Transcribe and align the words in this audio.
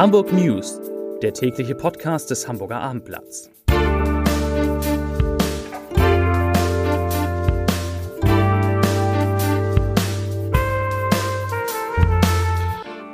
Hamburg 0.00 0.32
News, 0.32 0.80
der 1.20 1.34
tägliche 1.34 1.74
Podcast 1.74 2.30
des 2.30 2.48
Hamburger 2.48 2.80
Abendblatts. 2.80 3.50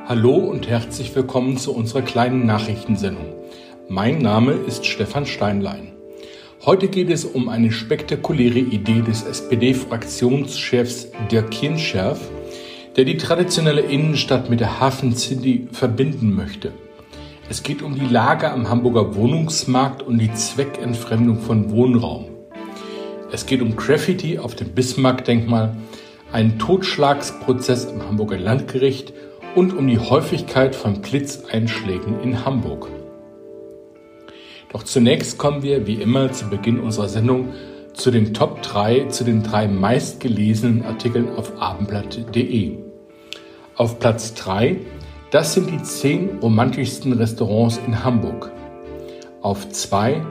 Hallo 0.07 0.37
und 0.37 0.69
herzlich 0.69 1.13
willkommen 1.17 1.57
zu 1.57 1.75
unserer 1.75 2.03
kleinen 2.03 2.47
Nachrichtensendung. 2.47 3.35
Mein 3.89 4.19
Name 4.19 4.53
ist 4.53 4.87
Stefan 4.87 5.27
Steinlein. 5.27 5.93
Heute 6.65 6.87
geht 6.87 7.11
es 7.11 7.25
um 7.25 7.49
eine 7.49 7.73
spektakuläre 7.73 8.61
Idee 8.61 9.01
des 9.01 9.25
SPD-Fraktionschefs 9.25 11.09
Dirk 11.33 11.51
Kienscherf, 11.51 12.21
der 12.97 13.05
die 13.05 13.19
traditionelle 13.19 13.83
Innenstadt 13.83 14.49
mit 14.49 14.61
der 14.61 14.81
Hafen 14.81 15.15
City 15.15 15.69
verbinden 15.71 16.35
möchte. 16.35 16.73
Es 17.49 17.63
geht 17.63 17.83
um 17.83 17.95
die 17.95 18.07
Lage 18.07 18.51
am 18.51 18.71
Hamburger 18.71 19.15
Wohnungsmarkt 19.15 20.03
und 20.03 20.19
die 20.19 20.33
Zweckentfremdung 20.33 21.39
von 21.39 21.71
Wohnraum. 21.71 22.25
Es 23.31 23.45
geht 23.45 23.61
um 23.61 23.77
Graffiti 23.77 24.39
auf 24.39 24.55
dem 24.55 24.71
Bismarck-Denkmal, 24.71 25.77
einen 26.33 26.59
Totschlagsprozess 26.59 27.87
am 27.87 28.03
Hamburger 28.03 28.39
Landgericht 28.39 29.13
und 29.55 29.77
um 29.77 29.87
die 29.87 29.99
Häufigkeit 29.99 30.75
von 30.75 31.03
Blitzeinschlägen 31.03 32.21
in 32.23 32.45
Hamburg. 32.45 32.89
Doch 34.73 34.83
zunächst 34.83 35.39
kommen 35.39 35.63
wir, 35.63 35.87
wie 35.87 36.01
immer, 36.01 36.33
zu 36.33 36.49
Beginn 36.49 36.81
unserer 36.81 37.09
Sendung 37.09 37.53
zu 37.97 38.11
den 38.11 38.35
Top 38.35 38.63
3, 38.63 39.07
zu 39.07 39.25
den 39.25 39.43
drei 39.43 39.67
meistgelesenen 39.67 40.85
Artikeln 40.85 41.35
auf 41.37 41.61
abendblatt.de. 41.61 42.77
Auf 43.75 43.99
Platz 43.99 44.35
3, 44.35 44.77
das 45.31 45.55
sind 45.55 45.71
die 45.71 45.83
10 45.83 46.39
romantischsten 46.43 47.15
Restaurants 47.15 47.81
in 47.87 48.05
Hamburg. 48.05 48.53
Auf 49.41 49.71
2, 49.71 50.23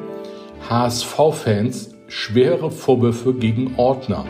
HSV-Fans 0.69 1.95
schwere 2.07 2.69
Vorwürfe 2.69 3.33
gegen 3.33 3.73
Ordner. 3.77 4.25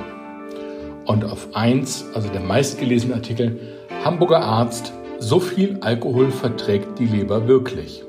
Und 1.05 1.25
auf 1.25 1.49
1, 1.53 2.05
also 2.13 2.29
der 2.29 2.41
meistgelesene 2.41 3.15
Artikel, 3.15 3.59
Hamburger 4.03 4.41
Arzt, 4.41 4.93
so 5.19 5.41
viel 5.41 5.77
Alkohol 5.81 6.31
verträgt 6.31 6.99
die 6.99 7.05
Leber 7.05 7.47
wirklich. 7.47 8.03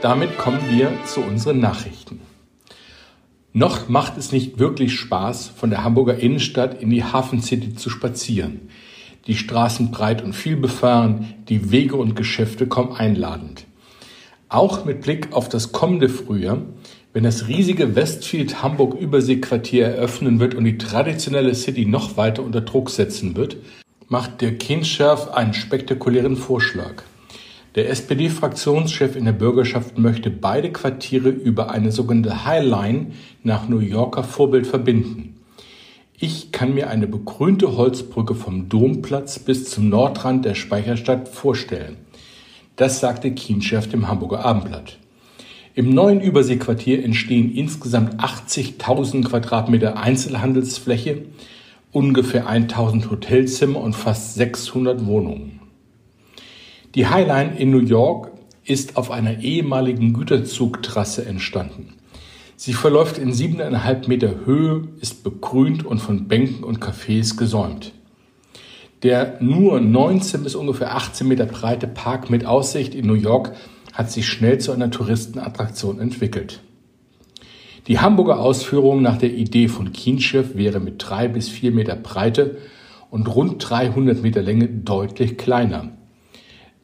Damit 0.00 0.38
kommen 0.38 0.60
wir 0.70 0.92
zu 1.06 1.20
unseren 1.20 1.58
Nachrichten. 1.58 2.20
Noch 3.52 3.88
macht 3.88 4.16
es 4.16 4.32
nicht 4.32 4.58
wirklich 4.58 4.94
Spaß, 4.94 5.48
von 5.48 5.70
der 5.70 5.82
Hamburger 5.84 6.18
Innenstadt 6.18 6.80
in 6.82 6.90
die 6.90 7.04
Hafen 7.04 7.42
City 7.42 7.74
zu 7.74 7.90
spazieren 7.90 8.68
die 9.26 9.36
Straßen 9.36 9.90
breit 9.90 10.22
und 10.22 10.34
viel 10.34 10.56
befahren, 10.56 11.34
die 11.48 11.70
Wege 11.70 11.96
und 11.96 12.16
Geschäfte 12.16 12.66
kaum 12.66 12.92
einladend. 12.92 13.66
Auch 14.48 14.84
mit 14.84 15.02
Blick 15.02 15.32
auf 15.32 15.48
das 15.48 15.72
kommende 15.72 16.08
Frühjahr, 16.08 16.62
wenn 17.12 17.24
das 17.24 17.48
riesige 17.48 17.94
Westfield 17.96 18.62
Hamburg 18.62 19.00
Überseequartier 19.00 19.86
eröffnen 19.86 20.40
wird 20.40 20.54
und 20.54 20.64
die 20.64 20.78
traditionelle 20.78 21.54
City 21.54 21.86
noch 21.86 22.16
weiter 22.16 22.42
unter 22.42 22.60
Druck 22.60 22.90
setzen 22.90 23.36
wird, 23.36 23.56
macht 24.08 24.40
der 24.40 24.56
Kinschärf 24.56 25.28
einen 25.28 25.54
spektakulären 25.54 26.36
Vorschlag. 26.36 27.04
Der 27.76 27.88
SPD-Fraktionschef 27.88 29.14
in 29.14 29.26
der 29.26 29.32
Bürgerschaft 29.32 29.96
möchte 29.96 30.28
beide 30.28 30.72
Quartiere 30.72 31.28
über 31.28 31.70
eine 31.70 31.92
sogenannte 31.92 32.44
Highline 32.44 33.12
nach 33.44 33.68
New 33.68 33.78
Yorker 33.78 34.24
Vorbild 34.24 34.66
verbinden. 34.66 35.36
Ich 36.18 36.50
kann 36.50 36.74
mir 36.74 36.90
eine 36.90 37.06
begrünte 37.06 37.76
Holzbrücke 37.76 38.34
vom 38.34 38.68
Domplatz 38.68 39.38
bis 39.38 39.70
zum 39.70 39.88
Nordrand 39.88 40.44
der 40.44 40.56
Speicherstadt 40.56 41.28
vorstellen. 41.28 41.96
Das 42.74 42.98
sagte 42.98 43.30
Kienschärf 43.30 43.88
dem 43.88 44.08
Hamburger 44.08 44.44
Abendblatt. 44.44 44.98
Im 45.76 45.94
neuen 45.94 46.20
Überseequartier 46.20 47.04
entstehen 47.04 47.54
insgesamt 47.54 48.20
80.000 48.20 49.28
Quadratmeter 49.28 49.96
Einzelhandelsfläche, 49.96 51.26
ungefähr 51.92 52.48
1000 52.48 53.12
Hotelzimmer 53.12 53.80
und 53.80 53.94
fast 53.94 54.34
600 54.34 55.06
Wohnungen. 55.06 55.59
Die 56.96 57.06
Highline 57.06 57.56
in 57.56 57.70
New 57.70 57.78
York 57.78 58.32
ist 58.64 58.96
auf 58.96 59.12
einer 59.12 59.38
ehemaligen 59.38 60.12
Güterzugtrasse 60.12 61.24
entstanden. 61.24 61.94
Sie 62.56 62.72
verläuft 62.72 63.16
in 63.16 63.32
siebeneinhalb 63.32 64.08
Meter 64.08 64.44
Höhe, 64.44 64.88
ist 65.00 65.22
begrünt 65.22 65.86
und 65.86 66.00
von 66.00 66.26
Bänken 66.26 66.64
und 66.64 66.80
Cafés 66.80 67.36
gesäumt. 67.36 67.92
Der 69.04 69.36
nur 69.40 69.80
19 69.80 70.42
bis 70.42 70.56
ungefähr 70.56 70.96
18 70.96 71.28
Meter 71.28 71.46
breite 71.46 71.86
Park 71.86 72.28
mit 72.28 72.44
Aussicht 72.44 72.96
in 72.96 73.06
New 73.06 73.14
York 73.14 73.52
hat 73.92 74.10
sich 74.10 74.26
schnell 74.26 74.58
zu 74.58 74.72
einer 74.72 74.90
Touristenattraktion 74.90 76.00
entwickelt. 76.00 76.60
Die 77.86 78.00
Hamburger 78.00 78.40
Ausführung 78.40 79.00
nach 79.00 79.16
der 79.16 79.32
Idee 79.32 79.68
von 79.68 79.92
Kienschiff 79.92 80.56
wäre 80.56 80.80
mit 80.80 80.96
drei 80.98 81.28
bis 81.28 81.48
vier 81.48 81.70
Meter 81.70 81.94
Breite 81.94 82.58
und 83.10 83.32
rund 83.32 83.64
300 83.70 84.22
Meter 84.22 84.42
Länge 84.42 84.66
deutlich 84.66 85.38
kleiner. 85.38 85.92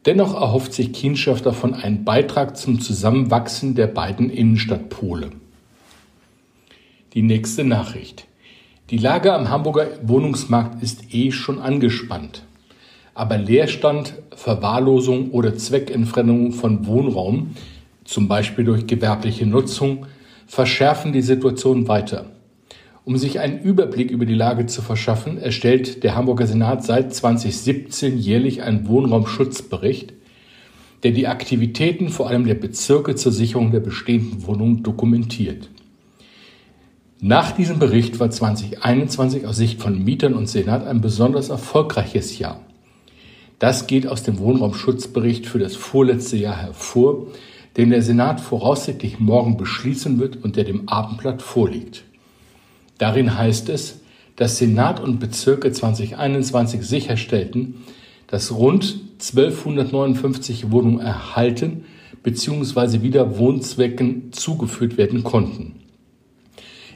Dennoch 0.07 0.35
erhofft 0.35 0.71
sich 0.71 0.93
Kienschiff 0.93 1.41
davon 1.41 1.73
einen 1.73 2.05
Beitrag 2.05 2.55
zum 2.55 2.79
Zusammenwachsen 2.79 3.75
der 3.75 3.87
beiden 3.87 4.29
Innenstadtpole. 4.29 5.31
Die 7.13 7.21
nächste 7.21 7.65
Nachricht. 7.65 8.25
Die 8.89 8.99
Lage 8.99 9.33
am 9.33 9.49
Hamburger 9.49 9.87
Wohnungsmarkt 10.03 10.81
ist 10.81 11.13
eh 11.13 11.31
schon 11.31 11.59
angespannt. 11.59 12.43
Aber 13.15 13.37
Leerstand, 13.37 14.13
Verwahrlosung 14.33 15.31
oder 15.31 15.57
Zweckentfremdung 15.57 16.53
von 16.53 16.87
Wohnraum, 16.87 17.55
zum 18.05 18.29
Beispiel 18.29 18.63
durch 18.63 18.87
gewerbliche 18.87 19.45
Nutzung, 19.45 20.05
verschärfen 20.45 21.11
die 21.11 21.21
Situation 21.21 21.89
weiter. 21.89 22.27
Um 23.07 23.15
sich 23.15 23.39
einen 23.39 23.61
Überblick 23.61 24.11
über 24.11 24.25
die 24.25 24.33
Lage 24.33 24.65
zu 24.65 24.81
verschaffen, 24.81 25.37
erstellt 25.37 26.03
der 26.03 26.13
Hamburger 26.13 26.45
Senat 26.45 26.83
seit 26.83 27.15
2017 27.15 28.17
jährlich 28.17 28.63
einen 28.63 28.85
Wohnraumschutzbericht, 28.85 30.11
der 31.03 31.11
die 31.11 31.25
Aktivitäten 31.25 32.09
vor 32.09 32.27
allem 32.27 32.45
der 32.45 32.55
Bezirke 32.55 33.15
zur 33.15 33.31
Sicherung 33.31 33.71
der 33.71 33.79
bestehenden 33.79 34.45
Wohnungen 34.45 34.83
dokumentiert. 34.83 35.69
Nach 37.21 37.53
diesem 37.53 37.79
Bericht 37.79 38.19
war 38.19 38.29
2021 38.29 39.47
aus 39.47 39.55
Sicht 39.55 39.81
von 39.81 40.03
Mietern 40.03 40.33
und 40.33 40.47
Senat 40.47 40.85
ein 40.85 40.99
besonders 40.99 41.47
erfolgreiches 41.47 42.39
Jahr. 42.39 42.59
Das 43.57 43.87
geht 43.87 44.05
aus 44.05 44.23
dem 44.23 44.37
Wohnraumschutzbericht 44.37 45.45
für 45.45 45.59
das 45.59 45.77
vorletzte 45.77 46.35
Jahr 46.35 46.57
hervor, 46.57 47.27
den 47.77 47.89
der 47.89 48.01
Senat 48.01 48.41
voraussichtlich 48.41 49.17
morgen 49.17 49.55
beschließen 49.55 50.19
wird 50.19 50.43
und 50.43 50.57
der 50.57 50.65
dem 50.65 50.89
Abendblatt 50.89 51.41
vorliegt. 51.41 52.03
Darin 52.97 53.37
heißt 53.37 53.69
es, 53.69 54.01
dass 54.35 54.57
Senat 54.57 54.99
und 54.99 55.19
Bezirke 55.19 55.71
2021 55.71 56.81
sicherstellten, 56.81 57.75
dass 58.27 58.53
rund 58.53 58.99
1259 59.19 60.71
Wohnungen 60.71 60.99
erhalten 60.99 61.85
bzw. 62.23 63.01
wieder 63.01 63.37
Wohnzwecken 63.37 64.31
zugeführt 64.31 64.97
werden 64.97 65.23
konnten. 65.23 65.75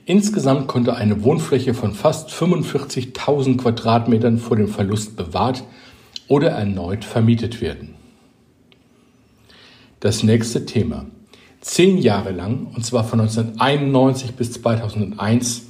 Insgesamt 0.05 0.67
konnte 0.67 0.95
eine 0.95 1.23
Wohnfläche 1.23 1.73
von 1.73 1.93
fast 1.93 2.29
45.000 2.31 3.57
Quadratmetern 3.57 4.39
vor 4.39 4.57
dem 4.57 4.67
Verlust 4.67 5.15
bewahrt 5.15 5.63
oder 6.27 6.49
erneut 6.49 7.05
vermietet 7.05 7.61
werden. 7.61 7.95
Das 9.99 10.23
nächste 10.23 10.65
Thema. 10.65 11.05
Zehn 11.61 11.99
Jahre 11.99 12.31
lang, 12.31 12.67
und 12.73 12.83
zwar 12.85 13.03
von 13.03 13.21
1991 13.21 14.33
bis 14.33 14.53
2001, 14.53 15.67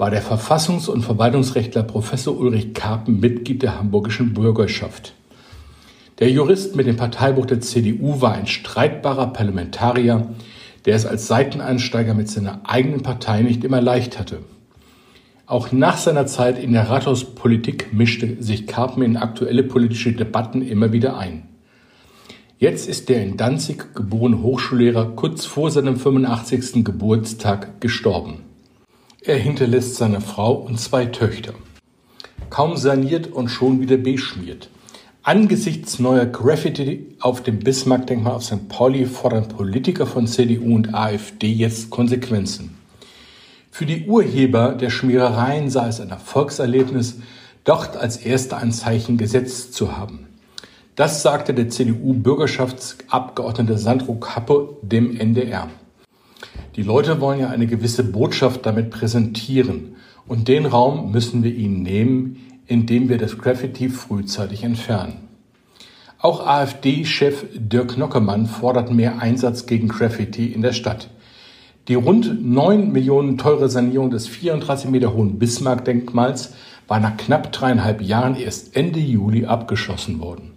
war 0.00 0.10
der 0.10 0.22
Verfassungs- 0.22 0.88
und 0.88 1.02
Verwaltungsrechtler 1.02 1.82
Professor 1.82 2.34
Ulrich 2.34 2.72
Karpen 2.72 3.20
Mitglied 3.20 3.62
der 3.62 3.78
hamburgischen 3.78 4.32
Bürgerschaft. 4.32 5.12
Der 6.20 6.30
Jurist 6.30 6.74
mit 6.74 6.86
dem 6.86 6.96
Parteibuch 6.96 7.44
der 7.44 7.60
CDU 7.60 8.22
war 8.22 8.32
ein 8.32 8.46
streitbarer 8.46 9.26
Parlamentarier, 9.26 10.28
der 10.86 10.96
es 10.96 11.04
als 11.04 11.26
Seiteneinsteiger 11.26 12.14
mit 12.14 12.30
seiner 12.30 12.62
eigenen 12.64 13.02
Partei 13.02 13.42
nicht 13.42 13.62
immer 13.62 13.82
leicht 13.82 14.18
hatte. 14.18 14.38
Auch 15.44 15.70
nach 15.70 15.98
seiner 15.98 16.24
Zeit 16.24 16.58
in 16.58 16.72
der 16.72 16.88
Rathauspolitik 16.88 17.92
mischte 17.92 18.42
sich 18.42 18.66
Karpen 18.66 19.02
in 19.02 19.18
aktuelle 19.18 19.64
politische 19.64 20.12
Debatten 20.12 20.62
immer 20.62 20.94
wieder 20.94 21.18
ein. 21.18 21.42
Jetzt 22.58 22.88
ist 22.88 23.10
der 23.10 23.22
in 23.22 23.36
Danzig 23.36 23.94
geborene 23.94 24.40
Hochschullehrer 24.40 25.14
kurz 25.14 25.44
vor 25.44 25.70
seinem 25.70 25.96
85. 25.96 26.86
Geburtstag 26.86 27.82
gestorben. 27.82 28.49
Er 29.22 29.36
hinterlässt 29.36 29.96
seine 29.96 30.22
Frau 30.22 30.54
und 30.54 30.80
zwei 30.80 31.04
Töchter. 31.04 31.52
Kaum 32.48 32.78
saniert 32.78 33.30
und 33.30 33.50
schon 33.50 33.82
wieder 33.82 33.98
beschmiert. 33.98 34.70
Angesichts 35.22 35.98
neuer 35.98 36.24
Graffiti 36.24 37.06
auf 37.20 37.42
dem 37.42 37.58
Bismarck-Denkmal 37.58 38.32
auf 38.32 38.44
St. 38.44 38.70
Pauli 38.70 39.04
fordern 39.04 39.46
Politiker 39.46 40.06
von 40.06 40.26
CDU 40.26 40.74
und 40.74 40.94
AfD 40.94 41.48
jetzt 41.48 41.90
Konsequenzen. 41.90 42.78
Für 43.70 43.84
die 43.84 44.06
Urheber 44.06 44.72
der 44.72 44.88
Schmierereien 44.88 45.68
sei 45.68 45.88
es 45.88 46.00
ein 46.00 46.08
Erfolgserlebnis, 46.08 47.18
dort 47.64 47.98
als 47.98 48.16
erster 48.16 48.56
ein 48.56 48.72
Zeichen 48.72 49.18
gesetzt 49.18 49.74
zu 49.74 49.98
haben. 49.98 50.28
Das 50.96 51.20
sagte 51.20 51.52
der 51.52 51.68
CDU-Bürgerschaftsabgeordnete 51.68 53.76
Sandro 53.76 54.14
Kappe 54.14 54.78
dem 54.80 55.14
NDR. 55.14 55.68
Die 56.76 56.82
Leute 56.82 57.20
wollen 57.20 57.40
ja 57.40 57.48
eine 57.48 57.66
gewisse 57.66 58.04
Botschaft 58.04 58.64
damit 58.64 58.90
präsentieren. 58.90 59.96
Und 60.26 60.46
den 60.46 60.66
Raum 60.66 61.10
müssen 61.10 61.42
wir 61.42 61.52
ihnen 61.54 61.82
nehmen, 61.82 62.36
indem 62.66 63.08
wir 63.08 63.18
das 63.18 63.38
Graffiti 63.38 63.88
frühzeitig 63.88 64.62
entfernen. 64.62 65.28
Auch 66.18 66.46
AfD-Chef 66.46 67.46
Dirk 67.54 67.98
Nockemann 67.98 68.46
fordert 68.46 68.92
mehr 68.92 69.20
Einsatz 69.20 69.66
gegen 69.66 69.88
Graffiti 69.88 70.46
in 70.46 70.62
der 70.62 70.72
Stadt. 70.72 71.10
Die 71.88 71.94
rund 71.94 72.46
9 72.46 72.92
Millionen 72.92 73.38
teure 73.38 73.68
Sanierung 73.68 74.10
des 74.10 74.28
34 74.28 74.90
Meter 74.90 75.14
hohen 75.14 75.38
Bismarck-Denkmals 75.38 76.52
war 76.86 77.00
nach 77.00 77.16
knapp 77.16 77.50
dreieinhalb 77.50 78.02
Jahren 78.02 78.36
erst 78.36 78.76
Ende 78.76 79.00
Juli 79.00 79.46
abgeschlossen 79.46 80.20
worden. 80.20 80.52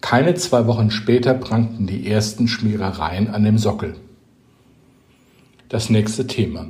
Keine 0.00 0.34
zwei 0.34 0.66
Wochen 0.66 0.90
später 0.90 1.34
prangten 1.34 1.86
die 1.86 2.06
ersten 2.06 2.48
Schmierereien 2.48 3.28
an 3.28 3.44
dem 3.44 3.58
Sockel. 3.58 3.96
Das 5.70 5.88
nächste 5.88 6.26
Thema. 6.26 6.66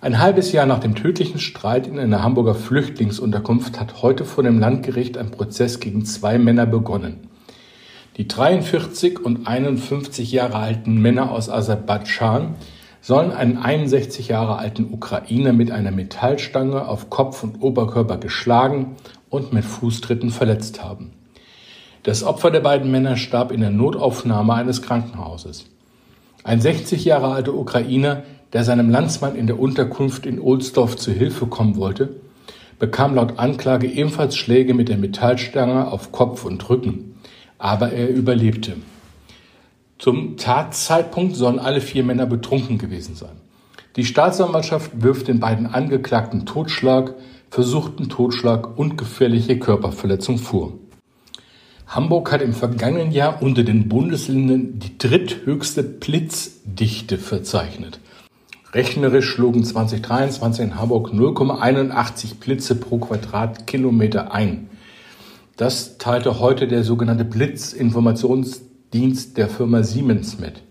Ein 0.00 0.18
halbes 0.18 0.50
Jahr 0.50 0.66
nach 0.66 0.80
dem 0.80 0.96
tödlichen 0.96 1.38
Streit 1.38 1.86
in 1.86 1.96
einer 1.96 2.24
Hamburger 2.24 2.56
Flüchtlingsunterkunft 2.56 3.78
hat 3.78 4.02
heute 4.02 4.24
vor 4.24 4.42
dem 4.42 4.58
Landgericht 4.58 5.16
ein 5.16 5.30
Prozess 5.30 5.78
gegen 5.78 6.04
zwei 6.04 6.38
Männer 6.38 6.66
begonnen. 6.66 7.28
Die 8.16 8.26
43 8.26 9.20
und 9.20 9.46
51 9.46 10.32
Jahre 10.32 10.56
alten 10.56 11.00
Männer 11.00 11.30
aus 11.30 11.48
Aserbaidschan 11.48 12.56
sollen 13.00 13.30
einen 13.30 13.58
61 13.58 14.26
Jahre 14.26 14.56
alten 14.56 14.92
Ukrainer 14.92 15.52
mit 15.52 15.70
einer 15.70 15.92
Metallstange 15.92 16.88
auf 16.88 17.10
Kopf 17.10 17.44
und 17.44 17.62
Oberkörper 17.62 18.16
geschlagen 18.16 18.96
und 19.30 19.52
mit 19.52 19.64
Fußtritten 19.64 20.30
verletzt 20.30 20.82
haben. 20.82 21.12
Das 22.02 22.24
Opfer 22.24 22.50
der 22.50 22.58
beiden 22.58 22.90
Männer 22.90 23.16
starb 23.16 23.52
in 23.52 23.60
der 23.60 23.70
Notaufnahme 23.70 24.54
eines 24.54 24.82
Krankenhauses. 24.82 25.71
Ein 26.44 26.60
60 26.60 27.04
Jahre 27.04 27.28
alter 27.28 27.54
Ukrainer, 27.54 28.22
der 28.52 28.64
seinem 28.64 28.90
Landsmann 28.90 29.36
in 29.36 29.46
der 29.46 29.58
Unterkunft 29.58 30.26
in 30.26 30.40
Ohlsdorf 30.40 30.96
zu 30.96 31.12
Hilfe 31.12 31.46
kommen 31.46 31.76
wollte, 31.76 32.16
bekam 32.78 33.14
laut 33.14 33.38
Anklage 33.38 33.86
ebenfalls 33.86 34.36
Schläge 34.36 34.74
mit 34.74 34.88
der 34.88 34.98
Metallstange 34.98 35.90
auf 35.90 36.12
Kopf 36.12 36.44
und 36.44 36.68
Rücken 36.68 37.12
aber 37.62 37.92
er 37.92 38.10
überlebte. 38.10 38.74
Zum 39.96 40.36
Tatzeitpunkt 40.36 41.36
sollen 41.36 41.60
alle 41.60 41.80
vier 41.80 42.02
Männer 42.02 42.26
betrunken 42.26 42.76
gewesen 42.76 43.14
sein. 43.14 43.36
Die 43.94 44.04
Staatsanwaltschaft 44.04 44.90
wirft 45.00 45.28
den 45.28 45.38
beiden 45.38 45.66
Angeklagten 45.66 46.44
Totschlag, 46.44 47.14
versuchten 47.50 48.08
Totschlag 48.08 48.76
und 48.76 48.98
gefährliche 48.98 49.60
Körperverletzung 49.60 50.38
vor. 50.38 50.72
Hamburg 51.94 52.32
hat 52.32 52.40
im 52.40 52.54
vergangenen 52.54 53.12
Jahr 53.12 53.42
unter 53.42 53.64
den 53.64 53.90
Bundesländern 53.90 54.78
die 54.78 54.96
dritthöchste 54.96 55.82
Blitzdichte 55.82 57.18
verzeichnet. 57.18 58.00
Rechnerisch 58.72 59.28
schlugen 59.28 59.62
2023 59.62 60.64
in 60.64 60.80
Hamburg 60.80 61.10
0,81 61.10 62.36
Blitze 62.40 62.76
pro 62.76 62.96
Quadratkilometer 62.96 64.32
ein. 64.32 64.70
Das 65.58 65.98
teilte 65.98 66.40
heute 66.40 66.66
der 66.66 66.82
sogenannte 66.82 67.26
Blitzinformationsdienst 67.26 69.36
der 69.36 69.50
Firma 69.50 69.82
Siemens 69.82 70.40
mit. 70.40 70.62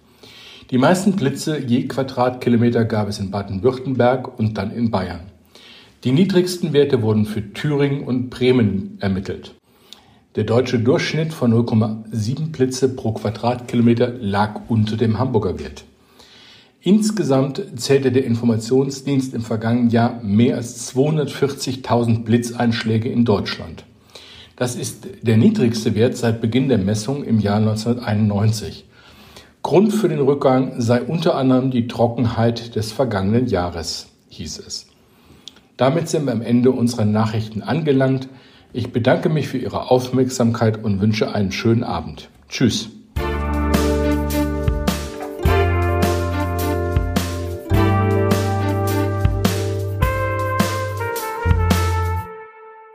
Die 0.71 0.79
meisten 0.79 1.15
Blitze 1.15 1.59
je 1.59 1.88
Quadratkilometer 1.88 2.83
gab 2.85 3.07
es 3.07 3.19
in 3.19 3.29
Baden-Württemberg 3.29 4.39
und 4.39 4.57
dann 4.57 4.71
in 4.71 4.89
Bayern. 4.89 5.19
Die 6.03 6.13
niedrigsten 6.13 6.73
Werte 6.73 7.03
wurden 7.03 7.27
für 7.27 7.53
Thüringen 7.53 8.06
und 8.06 8.31
Bremen 8.31 8.97
ermittelt. 9.00 9.53
Der 10.36 10.45
deutsche 10.45 10.80
Durchschnitt 10.80 11.33
von 11.33 11.54
0,7 11.54 12.54
Blitze 12.54 12.88
pro 12.88 13.12
Quadratkilometer 13.12 14.13
lag 14.18 14.62
unter 14.69 14.95
dem 14.95 15.19
Hamburger 15.19 15.60
Wert. 15.60 15.83
Insgesamt 16.80 17.62
zählte 17.75 18.13
der 18.13 18.24
Informationsdienst 18.24 19.33
im 19.33 19.42
vergangenen 19.42 19.89
Jahr 19.89 20.24
mehr 20.24 20.56
als 20.56 20.95
240.000 20.95 22.24
Blitzeinschläge 22.24 23.10
in 23.10 23.25
Deutschland. 23.25 23.83
Das 24.56 24.75
ist 24.75 25.06
der 25.22 25.36
niedrigste 25.36 25.95
Wert 25.95 26.16
seit 26.16 26.39
Beginn 26.39 26.69
der 26.69 26.78
Messung 26.78 27.25
im 27.25 27.42
Jahr 27.42 27.57
1991. 27.57 28.86
Grund 29.63 29.94
für 29.94 30.07
den 30.07 30.22
Rückgang 30.22 30.80
sei 30.80 31.01
unter 31.01 31.36
anderem 31.36 31.72
die 31.72 31.88
Trockenheit 31.88 32.78
des 32.78 32.94
vergangenen 32.94 33.48
Jahres, 33.48 34.07
hieß 34.30 34.60
es. 34.66 34.88
Damit 35.75 36.07
sind 36.07 36.25
wir 36.25 36.31
am 36.31 36.42
Ende 36.42 36.72
unserer 36.72 37.06
Nachrichten 37.06 37.63
angelangt. 37.63 38.30
Ich 38.73 38.94
bedanke 38.94 39.29
mich 39.29 39.50
für 39.50 39.57
Ihre 39.57 39.91
Aufmerksamkeit 39.91 40.83
und 40.83 41.01
wünsche 41.01 41.33
einen 41.33 41.51
schönen 41.51 41.83
Abend. 41.83 42.29
Tschüss. 42.47 42.89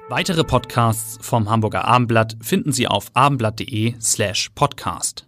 Weitere 0.08 0.44
Podcasts 0.44 1.18
vom 1.20 1.50
Hamburger 1.50 1.84
Abendblatt 1.84 2.36
finden 2.40 2.72
Sie 2.72 2.88
auf 2.88 3.10
abendblatt.de 3.12 3.96
slash 4.00 4.50
podcast. 4.54 5.25